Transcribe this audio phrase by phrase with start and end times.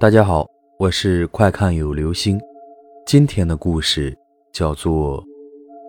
[0.00, 0.48] 大家好，
[0.78, 2.40] 我是快看有流星。
[3.04, 4.16] 今天的故事
[4.50, 5.22] 叫做《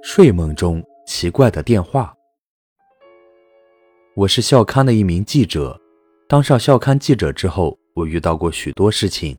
[0.03, 2.13] 睡梦中奇怪的电话》。
[4.13, 5.79] 我是校刊的一名记者，
[6.27, 9.37] 当上校刊记者之后，我遇到过许多事情，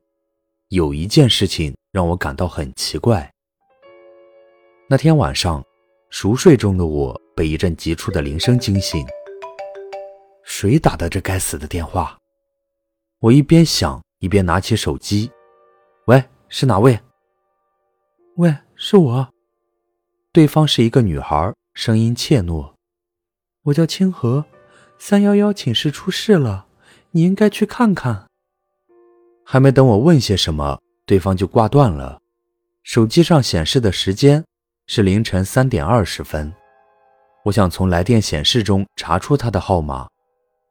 [0.69, 3.31] 有一件事情让我感到很奇怪。
[4.89, 5.63] 那天晚上，
[6.09, 9.05] 熟睡中的我被一阵急促的铃声惊醒。
[10.43, 12.17] 谁打的这该死的电话？
[13.19, 14.01] 我一边想。
[14.23, 15.29] 一边拿起手机，
[16.05, 16.97] 喂，是哪位？
[18.37, 19.27] 喂，是我。
[20.31, 22.71] 对方是一个女孩，声音怯懦。
[23.63, 24.45] 我叫清河，
[24.97, 26.67] 三幺幺寝室出事了，
[27.11, 28.25] 你应该去看看。
[29.43, 32.21] 还没等我问些什么，对方就挂断了。
[32.83, 34.41] 手机上显示的时间
[34.87, 36.49] 是凌晨三点二十分。
[37.43, 40.07] 我想从来电显示中查出他的号码，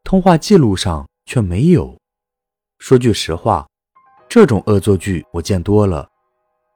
[0.04, 2.00] 通话记录上却没有。
[2.82, 3.64] 说句实话，
[4.28, 6.08] 这种恶作剧我见多了，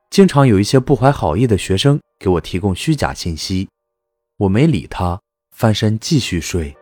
[0.09, 3.69] 经常有一些不怀好意的学生给我提供虚假信息，
[4.37, 6.73] 我没理他，翻身继续睡。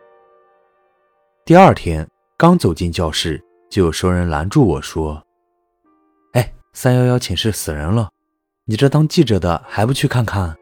[1.43, 5.19] 第二天刚走进教室，就有熟人拦住我说
[6.33, 8.11] ：“哎，三幺幺寝室死人了，
[8.65, 10.55] 你这当记者的还不去看看？”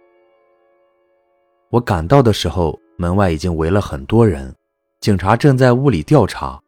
[1.70, 4.56] 我赶到的时候，门外已经围了很多人，
[5.02, 6.63] 警察正在屋里调查。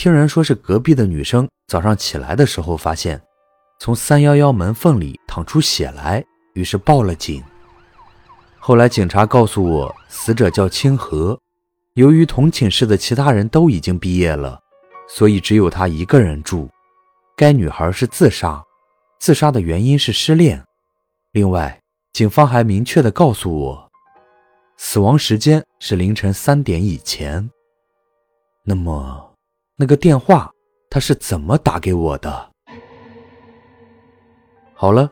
[0.00, 3.20] 听人说是隔壁的女生早上起来的时候发现，
[3.78, 7.44] 从三幺幺门缝里淌出血来，于是报了警。
[8.58, 11.38] 后来警察告诉我，死者叫清河，
[11.96, 14.58] 由于同寝室的其他人都已经毕业了，
[15.06, 16.66] 所以只有她一个人住。
[17.36, 18.64] 该女孩是自杀，
[19.18, 20.64] 自杀的原因是失恋。
[21.32, 21.78] 另外，
[22.14, 23.90] 警方还明确的告诉我，
[24.78, 27.50] 死亡时间是凌晨三点以前。
[28.64, 29.29] 那么。
[29.80, 30.52] 那个电话
[30.90, 32.50] 他是怎么打给我的？
[34.74, 35.10] 好了，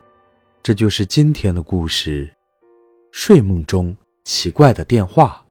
[0.61, 2.31] 这就是今天的故事。
[3.11, 5.43] 睡梦中奇怪的电话。